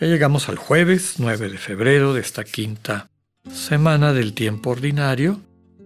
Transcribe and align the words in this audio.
Ya 0.00 0.08
llegamos 0.08 0.48
al 0.48 0.56
jueves 0.56 1.14
9 1.18 1.50
de 1.50 1.56
febrero 1.58 2.14
de 2.14 2.20
esta 2.20 2.42
quinta 2.42 3.10
semana 3.48 4.12
del 4.12 4.32
tiempo 4.34 4.70
ordinario. 4.70 5.40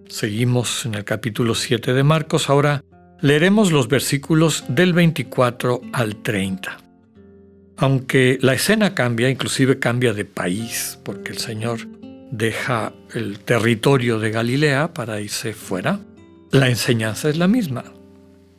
Seguimos 0.09 0.87
en 0.87 0.95
el 0.95 1.05
capítulo 1.05 1.55
7 1.55 1.93
de 1.93 2.03
Marcos. 2.03 2.49
Ahora 2.49 2.83
leeremos 3.21 3.71
los 3.71 3.87
versículos 3.87 4.65
del 4.69 4.95
24 4.95 5.83
al 5.93 6.17
30. 6.17 6.79
Aunque 7.77 8.39
la 8.41 8.55
escena 8.55 8.95
cambia, 8.95 9.29
inclusive 9.29 9.79
cambia 9.79 10.15
de 10.15 10.25
país, 10.25 10.99
porque 11.05 11.33
el 11.33 11.39
Señor 11.39 11.81
deja 12.31 12.95
el 13.13 13.41
territorio 13.41 14.19
de 14.19 14.31
Galilea 14.31 14.95
para 14.95 15.21
irse 15.21 15.53
fuera, 15.53 16.01
la 16.51 16.71
enseñanza 16.71 17.29
es 17.29 17.37
la 17.37 17.47
misma. 17.47 17.85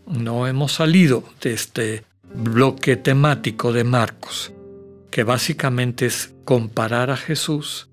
No 0.05 0.45
hemos 0.45 0.73
salido 0.73 1.23
de 1.41 1.53
este 1.53 2.03
bloque 2.35 2.97
temático 2.97 3.73
de 3.73 3.83
Marcos, 3.83 4.53
que 5.11 5.23
básicamente 5.23 6.05
es 6.05 6.33
comparar 6.45 7.09
a 7.09 7.17
Jesús 7.17 7.89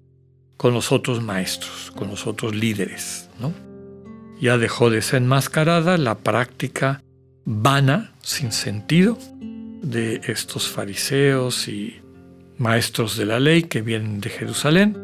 con 0.56 0.75
los 0.75 0.93
otros 0.93 1.23
maestros, 1.23 1.92
con 1.97 2.09
los 2.09 2.27
otros 2.27 2.55
líderes. 2.55 3.28
¿no? 3.41 3.53
Ya 4.41 4.59
dejó 4.59 4.91
de 4.91 5.03
ser 5.03 5.22
enmascarada 5.22 5.98
la 5.98 6.19
práctica 6.19 7.03
vana, 7.44 8.12
sin 8.22 8.53
sentido, 8.53 9.19
de 9.83 10.20
estos 10.25 10.69
fariseos 10.69 11.69
y 11.69 12.00
maestros 12.59 13.17
de 13.17 13.27
la 13.27 13.39
ley 13.39 13.64
que 13.64 13.83
vienen 13.83 14.20
de 14.20 14.31
Jerusalén. 14.31 14.97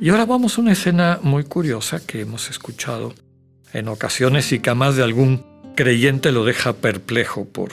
Y 0.00 0.10
ahora 0.10 0.26
vamos 0.26 0.56
a 0.56 0.60
una 0.60 0.72
escena 0.72 1.20
muy 1.22 1.44
curiosa 1.44 2.04
que 2.04 2.20
hemos 2.20 2.50
escuchado 2.50 3.14
en 3.72 3.88
ocasiones 3.88 4.52
y 4.52 4.58
que 4.58 4.74
más 4.74 4.96
de 4.96 5.02
algún 5.02 5.44
creyente 5.76 6.32
lo 6.32 6.44
deja 6.44 6.74
perplejo 6.74 7.46
por 7.46 7.70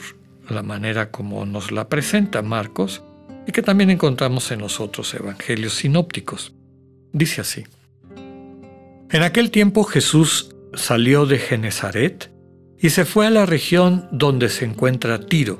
la 0.48 0.62
manera 0.62 1.10
como 1.10 1.44
nos 1.44 1.72
la 1.72 1.88
presenta 1.88 2.42
Marcos 2.42 3.02
y 3.48 3.52
que 3.52 3.62
también 3.62 3.88
encontramos 3.88 4.50
en 4.50 4.60
los 4.60 4.78
otros 4.78 5.14
evangelios 5.14 5.72
sinópticos. 5.72 6.52
Dice 7.14 7.40
así. 7.40 7.64
En 9.10 9.22
aquel 9.22 9.50
tiempo 9.50 9.84
Jesús 9.84 10.54
salió 10.74 11.24
de 11.24 11.38
Genezaret 11.38 12.30
y 12.78 12.90
se 12.90 13.06
fue 13.06 13.26
a 13.26 13.30
la 13.30 13.46
región 13.46 14.06
donde 14.12 14.50
se 14.50 14.66
encuentra 14.66 15.20
Tiro. 15.20 15.58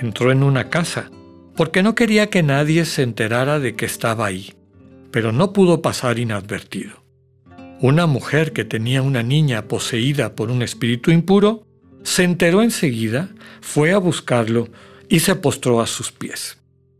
Entró 0.00 0.30
en 0.30 0.44
una 0.44 0.70
casa, 0.70 1.10
porque 1.56 1.82
no 1.82 1.96
quería 1.96 2.30
que 2.30 2.44
nadie 2.44 2.84
se 2.84 3.02
enterara 3.02 3.58
de 3.58 3.74
que 3.74 3.84
estaba 3.84 4.24
ahí, 4.24 4.54
pero 5.10 5.32
no 5.32 5.52
pudo 5.52 5.82
pasar 5.82 6.20
inadvertido. 6.20 7.02
Una 7.80 8.06
mujer 8.06 8.52
que 8.52 8.64
tenía 8.64 9.02
una 9.02 9.24
niña 9.24 9.66
poseída 9.66 10.36
por 10.36 10.52
un 10.52 10.62
espíritu 10.62 11.10
impuro 11.10 11.66
se 12.04 12.22
enteró 12.22 12.62
enseguida, 12.62 13.30
fue 13.60 13.92
a 13.92 13.98
buscarlo 13.98 14.68
y 15.08 15.18
se 15.18 15.34
postró 15.34 15.80
a 15.80 15.88
sus 15.88 16.12
pies. 16.12 16.58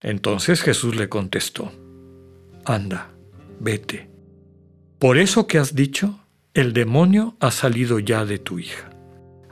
Entonces 0.00 0.62
Jesús 0.62 0.94
le 0.96 1.08
contestó, 1.08 1.72
anda, 2.64 3.10
vete. 3.58 4.08
Por 4.98 5.18
eso 5.18 5.46
que 5.46 5.58
has 5.58 5.74
dicho, 5.74 6.20
el 6.54 6.72
demonio 6.72 7.36
ha 7.40 7.50
salido 7.50 7.98
ya 7.98 8.24
de 8.24 8.38
tu 8.38 8.58
hija. 8.58 8.90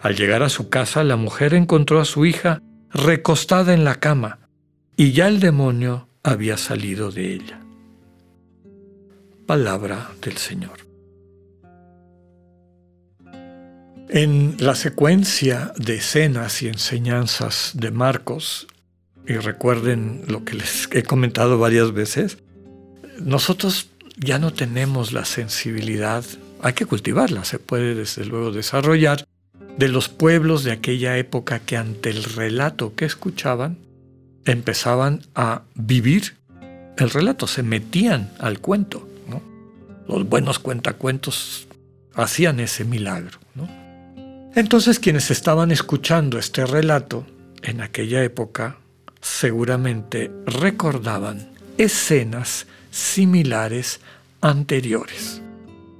Al 0.00 0.14
llegar 0.14 0.42
a 0.42 0.48
su 0.48 0.68
casa, 0.68 1.02
la 1.04 1.16
mujer 1.16 1.54
encontró 1.54 2.00
a 2.00 2.04
su 2.04 2.26
hija 2.26 2.62
recostada 2.90 3.74
en 3.74 3.84
la 3.84 3.96
cama, 3.96 4.38
y 4.96 5.12
ya 5.12 5.28
el 5.28 5.40
demonio 5.40 6.08
había 6.22 6.56
salido 6.56 7.10
de 7.10 7.34
ella. 7.34 7.60
Palabra 9.46 10.10
del 10.22 10.36
Señor. 10.36 10.86
En 14.08 14.56
la 14.58 14.74
secuencia 14.76 15.72
de 15.76 15.96
escenas 15.96 16.62
y 16.62 16.68
enseñanzas 16.68 17.72
de 17.74 17.90
Marcos, 17.90 18.68
y 19.26 19.34
recuerden 19.34 20.22
lo 20.28 20.44
que 20.44 20.54
les 20.54 20.88
he 20.92 21.02
comentado 21.02 21.58
varias 21.58 21.92
veces, 21.92 22.38
nosotros 23.20 23.90
ya 24.16 24.38
no 24.38 24.52
tenemos 24.52 25.12
la 25.12 25.24
sensibilidad, 25.24 26.24
hay 26.62 26.72
que 26.74 26.86
cultivarla, 26.86 27.44
se 27.44 27.58
puede 27.58 27.94
desde 27.94 28.24
luego 28.24 28.52
desarrollar, 28.52 29.26
de 29.78 29.88
los 29.88 30.08
pueblos 30.08 30.64
de 30.64 30.72
aquella 30.72 31.18
época 31.18 31.58
que 31.58 31.76
ante 31.76 32.10
el 32.10 32.24
relato 32.24 32.94
que 32.94 33.04
escuchaban 33.04 33.78
empezaban 34.44 35.22
a 35.34 35.62
vivir 35.74 36.34
el 36.96 37.10
relato, 37.10 37.46
se 37.46 37.62
metían 37.62 38.32
al 38.38 38.60
cuento. 38.60 39.06
Los 40.08 40.28
buenos 40.28 40.60
cuentacuentos 40.60 41.66
hacían 42.14 42.60
ese 42.60 42.84
milagro. 42.84 43.38
Entonces 44.54 44.98
quienes 44.98 45.30
estaban 45.30 45.70
escuchando 45.72 46.38
este 46.38 46.64
relato 46.64 47.26
en 47.62 47.82
aquella 47.82 48.22
época 48.22 48.78
seguramente 49.26 50.30
recordaban 50.46 51.48
escenas 51.76 52.66
similares 52.90 54.00
anteriores. 54.40 55.42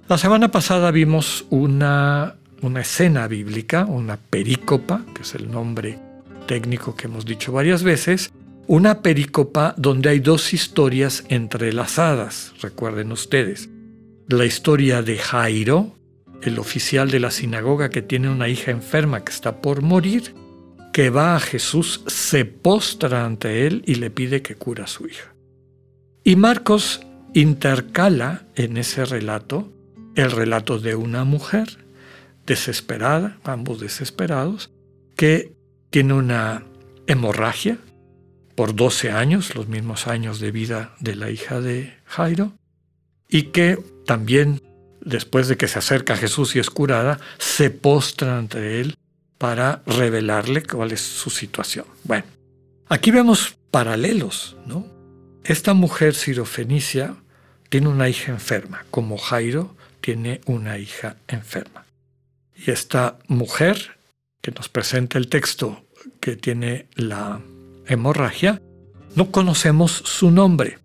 La 0.09 0.17
semana 0.17 0.51
pasada 0.53 0.93
vimos 0.93 1.45
una, 1.51 2.37
una 2.63 2.81
escena 2.81 3.27
bíblica, 3.27 3.85
una 3.85 4.17
perícopa, 4.17 5.03
que 5.13 5.23
es 5.23 5.35
el 5.35 5.51
nombre 5.51 5.99
técnico 6.47 6.95
que 6.95 7.09
hemos 7.09 7.27
dicho 7.27 7.51
varias 7.51 7.83
veces, 7.83 8.31
una 8.69 9.03
perícopa 9.03 9.75
donde 9.77 10.09
hay 10.11 10.21
dos 10.21 10.55
historias 10.55 11.25
entrelazadas, 11.29 12.53
recuerden 12.63 13.11
ustedes. 13.11 13.69
La 14.29 14.45
historia 14.45 15.03
de 15.03 15.19
Jairo, 15.19 15.97
el 16.43 16.61
oficial 16.61 17.11
de 17.11 17.21
la 17.21 17.33
sinagoga 17.33 17.91
que 17.91 18.03
tiene 18.03 18.31
una 18.31 18.49
hija 18.49 18.71
enferma 18.71 19.25
que 19.25 19.33
está 19.33 19.61
por 19.61 19.83
morir, 19.83 20.33
que 20.97 21.11
va 21.11 21.37
a 21.37 21.41
Jesús, 21.41 22.01
se 22.07 22.47
postra 22.47 23.27
ante 23.27 23.67
él 23.67 23.83
y 23.85 23.97
le 23.97 24.09
pide 24.09 24.41
que 24.41 24.55
cura 24.55 24.85
a 24.85 24.87
su 24.87 25.07
hija. 25.07 25.35
Y 26.25 26.37
Marcos 26.37 27.03
intercala 27.35 28.47
en 28.55 28.79
ese 28.79 29.05
relato 29.05 29.71
el 30.15 30.31
relato 30.31 30.79
de 30.79 30.95
una 30.95 31.25
mujer 31.25 31.85
desesperada, 32.47 33.37
ambos 33.45 33.79
desesperados, 33.79 34.71
que 35.17 35.53
tiene 35.91 36.15
una 36.15 36.65
hemorragia 37.07 37.77
por 38.55 38.75
12 38.75 39.11
años, 39.11 39.55
los 39.55 39.69
mismos 39.69 40.07
años 40.07 40.41
de 40.41 40.51
vida 40.51 40.95
de 41.01 41.15
la 41.15 41.31
hija 41.31 41.61
de 41.61 41.93
Jairo, 42.07 42.55
y 43.29 43.49
que 43.53 43.79
también 44.07 44.63
después 45.03 45.49
de 45.49 45.59
que 45.59 45.69
se 45.69 45.79
acerca 45.79 46.15
a 46.15 46.17
Jesús 46.17 46.57
y 46.57 46.59
es 46.59 46.71
curada, 46.71 47.21
se 47.37 47.69
postra 47.69 48.39
ante 48.39 48.81
él 48.81 48.97
para 49.39 49.83
revelarle 49.87 50.63
cuál 50.63 50.93
es 50.93 51.01
su 51.01 51.31
situación. 51.31 51.87
Bueno, 52.05 52.25
aquí 52.89 53.11
vemos 53.11 53.57
paralelos, 53.71 54.57
¿no? 54.67 54.87
Esta 55.45 55.75
mujer 55.75 56.15
sirofenicia 56.15 57.17
tiene 57.69 57.89
una 57.89 58.09
hija 58.09 58.33
enferma, 58.33 58.85
como 58.91 59.19
Jairo 59.19 59.77
tiene 60.01 60.41
una 60.47 60.79
hija 60.79 61.17
enferma. 61.29 61.85
Y 62.55 62.71
esta 62.71 63.19
mujer 63.29 63.99
que 64.41 64.51
nos 64.53 64.69
presenta 64.69 65.19
el 65.19 65.29
texto 65.29 65.85
que 66.21 66.37
tiene 66.37 66.87
la 66.95 67.41
hemorragia, 67.87 68.63
no 69.15 69.31
conocemos 69.31 69.93
su 69.93 70.31
nombre. 70.31 70.79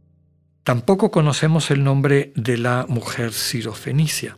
Tampoco 0.64 1.12
conocemos 1.12 1.72
el 1.72 1.84
nombre 1.84 2.34
de 2.36 2.58
la 2.58 2.86
mujer 2.88 3.34
sirofenicia. 3.34 4.38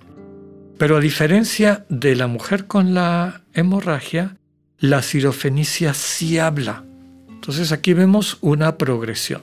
Pero 0.78 0.98
a 0.98 1.00
diferencia 1.00 1.86
de 1.90 2.16
la 2.16 2.28
mujer 2.28 2.68
con 2.68 2.94
la 2.94 3.42
hemorragia, 3.54 4.38
la 4.80 5.02
sirofenicia 5.02 5.94
sí 5.94 6.40
habla. 6.40 6.84
Entonces 7.30 7.72
aquí 7.72 7.94
vemos 7.94 8.38
una 8.42 8.78
progresión. 8.78 9.42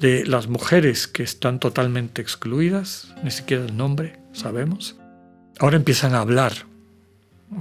de 0.00 0.26
las 0.26 0.46
mujeres 0.46 1.08
que 1.08 1.22
están 1.22 1.58
totalmente 1.58 2.20
excluidas, 2.20 3.14
ni 3.24 3.30
siquiera 3.30 3.64
el 3.64 3.76
nombre 3.76 4.18
sabemos, 4.32 4.96
ahora 5.58 5.76
empiezan 5.76 6.14
a 6.14 6.20
hablar. 6.20 6.52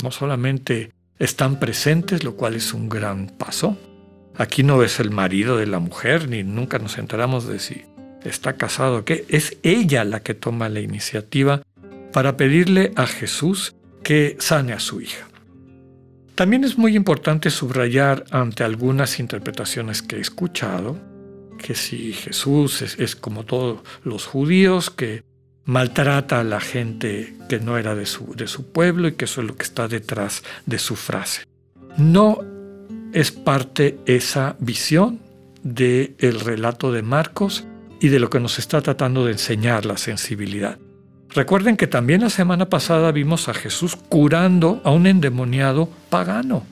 No 0.04 0.12
solamente 0.12 0.92
están 1.20 1.60
presentes, 1.60 2.24
lo 2.24 2.36
cual 2.36 2.56
es 2.56 2.74
un 2.74 2.90
gran 2.90 3.28
paso. 3.28 3.78
Aquí 4.36 4.64
no 4.64 4.84
es 4.84 5.00
el 5.00 5.12
marido 5.12 5.58
de 5.58 5.68
la 5.68 5.80
mujer, 5.80 6.28
ni 6.28 6.44
nunca 6.44 6.78
nos 6.78 6.98
enteramos 6.98 7.48
de 7.48 7.60
si 7.60 7.84
está 8.26 8.58
casado 8.58 8.98
o 8.98 9.06
qué. 9.06 9.26
Es 9.30 9.58
ella 9.64 10.04
la 10.04 10.22
que 10.22 10.34
toma 10.34 10.68
la 10.68 10.82
iniciativa 10.82 11.62
para 12.16 12.38
pedirle 12.38 12.94
a 12.96 13.08
Jesús 13.08 13.76
que 14.02 14.38
sane 14.40 14.72
a 14.72 14.80
su 14.80 15.02
hija. 15.02 15.28
También 16.34 16.64
es 16.64 16.78
muy 16.78 16.96
importante 16.96 17.50
subrayar 17.50 18.24
ante 18.32 18.64
algunas 18.64 19.20
interpretaciones 19.20 20.02
que 20.02 20.16
he 20.16 20.22
escuchado 20.22 20.98
que 21.58 21.76
si 21.76 22.14
Jesús 22.14 22.82
es, 22.82 23.18
como 23.18 23.44
todos 23.44 23.82
los 24.06 24.28
judíos, 24.28 24.90
que 24.90 25.26
maltrata 25.66 26.40
a 26.40 26.46
la 26.46 26.62
gente 26.62 27.36
que 27.50 27.60
no 27.60 27.78
era 27.78 27.96
de 27.96 28.06
su, 28.06 28.34
de 28.34 28.48
pueblo 28.64 29.10
y 29.10 29.16
que 29.16 29.26
eso 29.26 29.42
es 29.42 29.48
lo 29.48 29.58
que 29.58 29.64
está 29.64 29.90
detrás 29.90 30.42
de 30.66 30.80
su 30.80 30.96
frase. 30.96 31.44
No 31.98 32.40
es 33.12 33.32
parte 33.32 33.98
esa 34.06 34.56
visión 34.60 35.20
del 35.64 36.16
el 36.20 36.40
relato 36.40 36.94
de 36.94 37.02
Marcos 37.02 37.66
y 38.00 38.08
de 38.08 38.22
lo 38.22 38.30
que 38.30 38.40
nos 38.40 38.58
está 38.58 38.82
tratando 38.82 39.26
de 39.26 39.34
enseñar 39.34 39.86
la 39.86 39.98
sensibilidad. 39.98 40.80
Recuerden 41.36 41.76
que 41.76 41.88
también 41.88 42.22
la 42.22 42.30
semana 42.30 42.70
pasada 42.70 43.12
vimos 43.12 43.50
a 43.50 43.54
Jesús 43.54 43.98
curando 43.98 44.80
a 44.86 44.92
un 44.92 45.06
endemoniado 45.06 45.90
pagano 46.10 46.64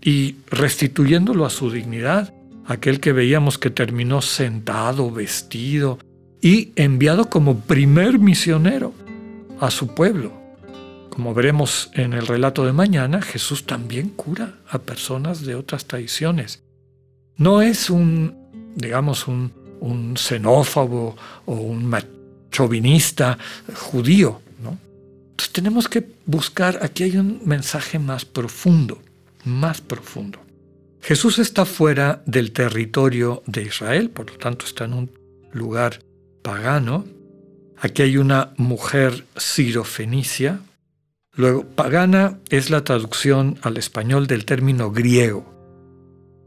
y 0.00 0.36
restituyéndolo 0.46 1.44
a 1.44 1.50
su 1.50 1.70
dignidad, 1.70 2.32
aquel 2.64 3.00
que 3.00 3.12
veíamos 3.12 3.58
que 3.58 3.68
terminó 3.68 4.22
sentado, 4.22 5.10
vestido 5.10 5.98
y 6.40 6.72
enviado 6.74 7.28
como 7.28 7.60
primer 7.60 8.18
misionero 8.18 8.94
a 9.60 9.70
su 9.70 9.88
pueblo. 9.88 10.32
Como 11.10 11.34
veremos 11.34 11.90
en 11.92 12.14
el 12.14 12.26
relato 12.26 12.64
de 12.64 12.72
mañana, 12.72 13.20
Jesús 13.20 13.66
también 13.66 14.08
cura 14.08 14.54
a 14.70 14.78
personas 14.78 15.44
de 15.44 15.54
otras 15.54 15.84
tradiciones. 15.84 16.62
No 17.36 17.60
es 17.60 17.90
un, 17.90 18.34
digamos, 18.74 19.28
un, 19.28 19.52
xenófobo 20.16 21.14
o 21.44 21.54
un 21.54 21.84
chauvinista 22.52 23.38
judío. 23.74 24.40
¿no? 24.62 24.78
Entonces 25.30 25.52
tenemos 25.52 25.88
que 25.88 26.06
buscar, 26.26 26.78
aquí 26.82 27.02
hay 27.02 27.16
un 27.16 27.40
mensaje 27.44 27.98
más 27.98 28.24
profundo, 28.24 29.02
más 29.44 29.80
profundo. 29.80 30.38
Jesús 31.00 31.40
está 31.40 31.64
fuera 31.64 32.22
del 32.26 32.52
territorio 32.52 33.42
de 33.46 33.62
Israel, 33.62 34.10
por 34.10 34.30
lo 34.30 34.38
tanto 34.38 34.66
está 34.66 34.84
en 34.84 34.92
un 34.92 35.10
lugar 35.52 35.98
pagano. 36.42 37.04
Aquí 37.78 38.02
hay 38.02 38.16
una 38.16 38.52
mujer 38.56 39.24
sirofenicia. 39.36 40.60
Luego, 41.34 41.64
pagana 41.64 42.38
es 42.50 42.70
la 42.70 42.84
traducción 42.84 43.58
al 43.62 43.78
español 43.78 44.28
del 44.28 44.44
término 44.44 44.92
griego. 44.92 45.52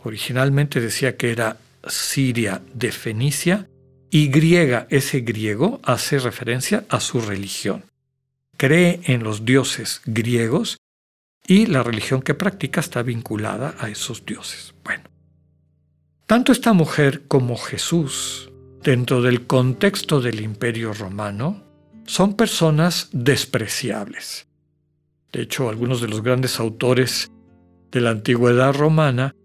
Originalmente 0.04 0.80
decía 0.80 1.18
que 1.18 1.31
era 1.31 1.57
Siria 1.88 2.62
de 2.74 2.92
Fenicia 2.94 3.68
y 4.10 4.28
griega, 4.28 4.88
ese 4.90 5.22
griego, 5.22 5.80
hace 5.84 6.19
referencia 6.19 6.86
a 6.90 7.00
su 7.00 7.22
religión. 7.22 7.86
Cree 8.57 9.02
en 9.06 9.24
los 9.24 9.46
dioses 9.46 10.02
griegos 10.06 10.78
y 11.46 11.66
la 11.66 11.84
religión 11.84 12.22
que 12.22 12.34
practica 12.34 12.80
está 12.80 13.04
vinculada 13.04 13.75
a 13.80 13.90
esos 13.90 14.25
dioses. 14.25 14.74
Bueno, 14.84 15.04
tanto 16.25 16.52
esta 16.52 16.74
mujer 16.74 17.24
como 17.28 17.57
Jesús, 17.57 18.52
dentro 18.81 19.22
del 19.22 19.46
contexto 19.46 20.22
del 20.22 20.42
imperio 20.42 20.94
romano, 20.94 21.63
son 22.06 22.36
personas 22.36 23.10
despreciables. 23.12 24.48
De 25.31 25.42
hecho, 25.42 25.69
algunos 25.69 26.02
de 26.02 26.07
los 26.07 26.22
grandes 26.22 26.60
autores 26.60 27.31
de 27.92 28.02
la 28.02 28.12
antigüedad 28.12 28.74
romana 28.74 29.36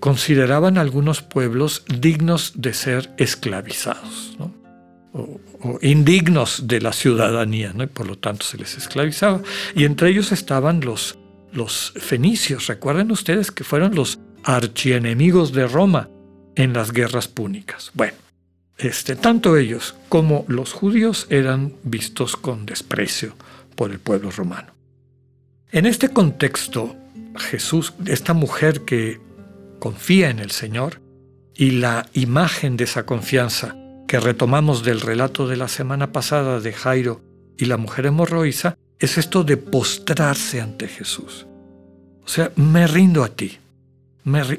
consideraban 0.00 0.78
algunos 0.78 1.22
pueblos 1.22 1.84
dignos 1.88 2.52
de 2.56 2.74
ser 2.74 3.10
esclavizados, 3.16 4.36
o, 5.12 5.40
indignos 5.82 6.68
de 6.68 6.80
la 6.80 6.92
ciudadanía, 6.92 7.74
y 7.76 7.86
por 7.86 8.06
lo 8.06 8.18
tanto 8.18 8.44
se 8.44 8.58
les 8.58 8.76
esclavizaba. 8.76 9.42
Y 9.74 9.84
entre 9.84 10.10
ellos 10.10 10.30
estaban 10.32 10.80
los, 10.80 11.18
los 11.52 11.92
fenicios. 11.96 12.66
Recuerden 12.68 13.10
ustedes 13.10 13.50
que 13.50 13.64
fueron 13.64 13.94
los 13.94 14.20
archienemigos 14.44 15.52
de 15.52 15.66
Roma 15.66 16.08
en 16.54 16.72
las 16.72 16.92
guerras 16.92 17.26
púnicas. 17.26 17.90
Bueno, 17.94 18.16
este, 18.78 19.16
tanto 19.16 19.56
ellos 19.56 19.96
como 20.08 20.44
los 20.46 20.72
judíos 20.72 21.26
eran 21.30 21.72
vistos 21.82 22.36
con 22.36 22.64
desprecio 22.64 23.34
por 23.74 23.90
el 23.90 23.98
pueblo 23.98 24.30
romano. 24.30 24.72
En 25.72 25.84
este 25.84 26.08
contexto, 26.10 26.96
Jesús, 27.36 27.92
esta 28.06 28.34
mujer 28.34 28.82
que 28.82 29.20
confía 29.78 30.30
en 30.30 30.38
el 30.38 30.50
Señor 30.50 31.00
y 31.54 31.72
la 31.72 32.06
imagen 32.12 32.76
de 32.76 32.84
esa 32.84 33.04
confianza 33.04 33.76
que 34.06 34.20
retomamos 34.20 34.84
del 34.84 35.00
relato 35.00 35.48
de 35.48 35.56
la 35.56 35.68
semana 35.68 36.12
pasada 36.12 36.60
de 36.60 36.72
Jairo 36.72 37.20
y 37.56 37.66
la 37.66 37.76
mujer 37.76 38.06
hemorroísa 38.06 38.76
es 38.98 39.18
esto 39.18 39.44
de 39.44 39.56
postrarse 39.56 40.60
ante 40.60 40.88
Jesús. 40.88 41.46
O 42.24 42.28
sea, 42.28 42.52
me 42.56 42.86
rindo 42.86 43.24
a 43.24 43.28
ti. 43.28 43.58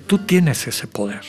tú 0.08 0.20
tienes 0.20 0.68
ese 0.68 0.88
poder. 0.88 1.22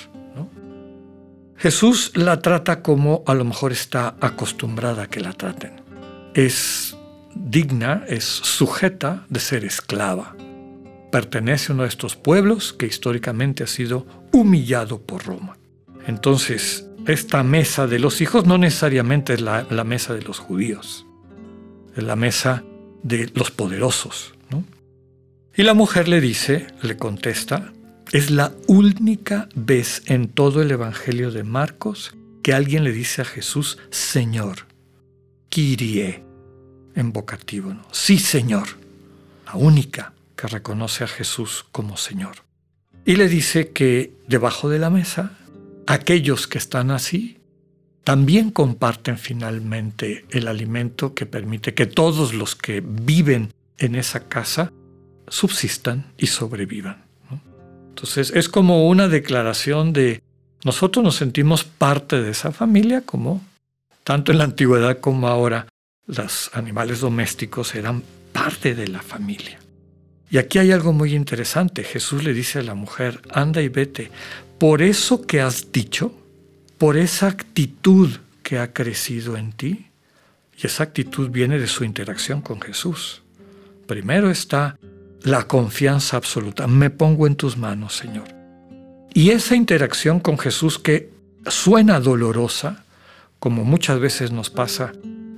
Jesús 1.56 2.12
la 2.14 2.40
trata 2.40 2.82
como 2.82 3.22
a 3.26 3.34
lo 3.34 3.44
mejor 3.44 3.70
está 3.70 4.16
acostumbrada 4.20 5.04
a 5.04 5.06
que 5.08 5.20
la 5.20 5.34
traten. 5.34 5.82
Es 6.34 6.96
digna, 7.34 8.04
es 8.08 8.24
sujeta 8.24 9.26
de 9.28 9.40
ser 9.40 9.64
esclava 9.64 10.34
pertenece 11.10 11.72
a 11.72 11.74
uno 11.74 11.82
de 11.82 11.88
estos 11.88 12.16
pueblos 12.16 12.72
que 12.72 12.86
históricamente 12.86 13.64
ha 13.64 13.66
sido 13.66 14.06
humillado 14.32 15.00
por 15.00 15.24
Roma. 15.24 15.58
Entonces, 16.06 16.86
esta 17.06 17.42
mesa 17.42 17.86
de 17.86 17.98
los 17.98 18.20
hijos 18.20 18.46
no 18.46 18.58
necesariamente 18.58 19.34
es 19.34 19.40
la, 19.40 19.84
mesa 19.84 20.14
de 20.14 20.22
los 20.22 20.38
judíos, 20.38 21.06
es 21.96 22.02
la 22.02 22.16
mesa 22.16 22.64
de 23.02 23.30
los 23.34 23.50
poderosos. 23.50 24.34
Y 25.56 25.62
la 25.64 25.74
mujer 25.74 26.08
le 26.08 26.20
dice, 26.20 26.68
le 26.80 26.96
contesta, 26.96 27.72
es 28.12 28.30
la 28.30 28.52
única 28.66 29.48
vez 29.54 30.02
en 30.06 30.28
todo 30.28 30.62
el 30.62 30.70
Evangelio 30.70 31.32
de 31.32 31.42
Marcos 31.42 32.14
que 32.42 32.54
alguien 32.54 32.84
le 32.84 32.92
dice 32.92 33.22
a 33.22 33.24
Jesús, 33.24 33.78
Señor, 33.90 34.66
Kyrie, 35.48 36.22
en 36.94 37.12
vocativo, 37.12 37.74
¿no? 37.74 37.82
Sí, 37.90 38.18
Señor, 38.18 38.68
la 39.44 39.54
única 39.54 40.14
que 40.40 40.46
reconoce 40.46 41.04
a 41.04 41.08
Jesús 41.08 41.66
como 41.70 41.96
Señor. 41.96 42.36
Y 43.04 43.16
le 43.16 43.28
dice 43.28 43.70
que 43.70 44.12
debajo 44.26 44.68
de 44.68 44.78
la 44.78 44.90
mesa, 44.90 45.32
aquellos 45.86 46.46
que 46.46 46.58
están 46.58 46.90
así 46.90 47.38
también 48.04 48.50
comparten 48.50 49.18
finalmente 49.18 50.24
el 50.30 50.48
alimento 50.48 51.14
que 51.14 51.26
permite 51.26 51.74
que 51.74 51.86
todos 51.86 52.32
los 52.32 52.56
que 52.56 52.82
viven 52.84 53.52
en 53.78 53.94
esa 53.94 54.28
casa 54.28 54.72
subsistan 55.28 56.12
y 56.16 56.28
sobrevivan. 56.28 57.04
Entonces 57.90 58.32
es 58.34 58.48
como 58.48 58.88
una 58.88 59.08
declaración 59.08 59.92
de 59.92 60.22
nosotros 60.64 61.04
nos 61.04 61.16
sentimos 61.16 61.64
parte 61.64 62.20
de 62.20 62.30
esa 62.30 62.52
familia 62.52 63.02
como 63.02 63.42
tanto 64.04 64.32
en 64.32 64.38
la 64.38 64.44
antigüedad 64.44 65.00
como 65.00 65.28
ahora 65.28 65.66
los 66.06 66.50
animales 66.54 67.00
domésticos 67.00 67.74
eran 67.74 68.02
parte 68.32 68.74
de 68.74 68.88
la 68.88 69.02
familia. 69.02 69.58
Y 70.30 70.38
aquí 70.38 70.58
hay 70.58 70.70
algo 70.70 70.92
muy 70.92 71.14
interesante. 71.14 71.82
Jesús 71.82 72.22
le 72.22 72.32
dice 72.32 72.60
a 72.60 72.62
la 72.62 72.74
mujer, 72.74 73.20
anda 73.30 73.60
y 73.60 73.68
vete. 73.68 74.10
Por 74.58 74.80
eso 74.80 75.22
que 75.22 75.40
has 75.40 75.72
dicho, 75.72 76.14
por 76.78 76.96
esa 76.96 77.26
actitud 77.26 78.10
que 78.42 78.58
ha 78.58 78.72
crecido 78.72 79.36
en 79.36 79.52
ti, 79.52 79.86
y 80.56 80.66
esa 80.66 80.84
actitud 80.84 81.30
viene 81.30 81.58
de 81.58 81.66
su 81.66 81.84
interacción 81.84 82.42
con 82.42 82.60
Jesús. 82.60 83.22
Primero 83.86 84.30
está 84.30 84.78
la 85.22 85.48
confianza 85.48 86.16
absoluta. 86.16 86.66
Me 86.66 86.90
pongo 86.90 87.26
en 87.26 87.34
tus 87.34 87.56
manos, 87.56 87.96
Señor. 87.96 88.28
Y 89.12 89.30
esa 89.30 89.56
interacción 89.56 90.20
con 90.20 90.38
Jesús 90.38 90.78
que 90.78 91.10
suena 91.46 91.98
dolorosa, 91.98 92.84
como 93.38 93.64
muchas 93.64 93.98
veces 93.98 94.30
nos 94.30 94.50
pasa 94.50 94.92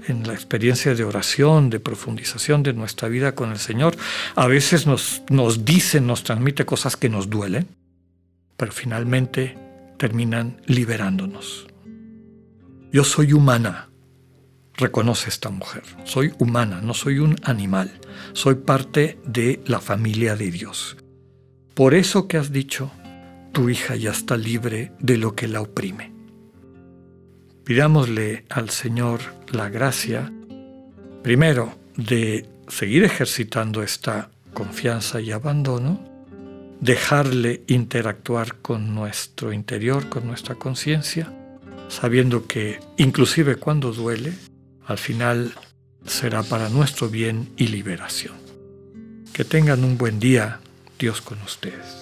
en 0.06 0.26
la 0.26 0.34
experiencia 0.34 0.94
de 0.94 1.04
oración, 1.04 1.70
de 1.70 1.80
profundización 1.80 2.62
de 2.62 2.72
nuestra 2.72 3.08
vida 3.08 3.34
con 3.34 3.50
el 3.50 3.58
Señor, 3.58 3.96
a 4.34 4.46
veces 4.46 4.86
nos, 4.86 5.22
nos 5.28 5.64
dice, 5.64 6.00
nos 6.00 6.24
transmite 6.24 6.64
cosas 6.64 6.96
que 6.96 7.08
nos 7.08 7.30
duelen, 7.30 7.68
pero 8.56 8.72
finalmente 8.72 9.56
terminan 9.98 10.60
liberándonos. 10.66 11.66
Yo 12.92 13.04
soy 13.04 13.32
humana, 13.32 13.88
reconoce 14.76 15.30
esta 15.30 15.50
mujer. 15.50 15.82
Soy 16.04 16.32
humana, 16.38 16.80
no 16.82 16.94
soy 16.94 17.18
un 17.18 17.36
animal. 17.44 17.90
Soy 18.32 18.56
parte 18.56 19.18
de 19.24 19.62
la 19.66 19.80
familia 19.80 20.36
de 20.36 20.50
Dios. 20.50 20.96
Por 21.74 21.94
eso 21.94 22.28
que 22.28 22.36
has 22.36 22.52
dicho, 22.52 22.90
tu 23.52 23.70
hija 23.70 23.96
ya 23.96 24.10
está 24.10 24.36
libre 24.36 24.92
de 24.98 25.16
lo 25.16 25.34
que 25.34 25.48
la 25.48 25.60
oprime. 25.60 26.11
Pidámosle 27.64 28.44
al 28.48 28.70
Señor 28.70 29.20
la 29.50 29.68
gracia, 29.68 30.32
primero, 31.22 31.78
de 31.96 32.46
seguir 32.68 33.04
ejercitando 33.04 33.82
esta 33.82 34.30
confianza 34.54 35.20
y 35.20 35.30
abandono, 35.30 36.00
dejarle 36.80 37.62
interactuar 37.68 38.56
con 38.56 38.94
nuestro 38.94 39.52
interior, 39.52 40.08
con 40.08 40.26
nuestra 40.26 40.56
conciencia, 40.56 41.32
sabiendo 41.88 42.46
que 42.46 42.80
inclusive 42.96 43.56
cuando 43.56 43.92
duele, 43.92 44.32
al 44.86 44.98
final 44.98 45.52
será 46.04 46.42
para 46.42 46.68
nuestro 46.68 47.08
bien 47.08 47.50
y 47.56 47.68
liberación. 47.68 48.34
Que 49.32 49.44
tengan 49.44 49.84
un 49.84 49.96
buen 49.96 50.18
día, 50.18 50.60
Dios 50.98 51.20
con 51.20 51.40
ustedes. 51.42 52.01